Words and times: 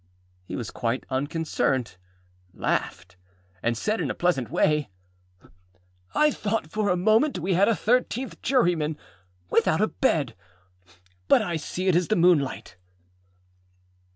He 0.45 0.55
was 0.55 0.71
quite 0.71 1.05
unconcerned, 1.11 1.97
laughed, 2.55 3.17
and 3.61 3.77
said 3.77 4.01
in 4.01 4.09
a 4.09 4.15
pleasant 4.15 4.49
way, 4.49 4.89
âI 6.15 6.33
thought 6.33 6.71
for 6.71 6.89
a 6.89 6.97
moment 6.97 7.37
we 7.37 7.53
had 7.53 7.67
a 7.67 7.75
thirteenth 7.75 8.41
juryman, 8.41 8.97
without 9.51 9.79
a 9.79 9.87
bed. 9.89 10.35
But 11.27 11.43
I 11.43 11.55
see 11.57 11.87
it 11.87 11.95
is 11.95 12.07
the 12.07 12.15
moonlight. 12.15 12.77